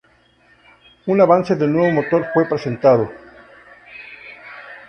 [1.05, 3.07] Un avance del nuevo motor fue presentado.